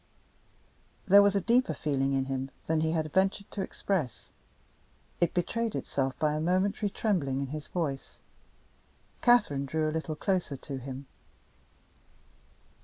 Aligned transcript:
There 1.05 1.21
was 1.21 1.35
a 1.35 1.41
deeper 1.41 1.75
feeling 1.75 2.13
in 2.13 2.25
him 2.25 2.49
than 2.65 2.81
he 2.81 2.93
had 2.93 3.13
ventured 3.13 3.51
to 3.51 3.61
express. 3.61 4.31
It 5.19 5.35
betrayed 5.35 5.75
itself 5.75 6.17
by 6.17 6.33
a 6.33 6.41
momentary 6.41 6.89
trembling 6.89 7.39
in 7.39 7.49
his 7.49 7.67
voice. 7.67 8.17
Catherine 9.21 9.67
drew 9.67 9.87
a 9.87 9.91
little 9.93 10.15
closer 10.15 10.57
to 10.57 10.77
him. 10.79 11.05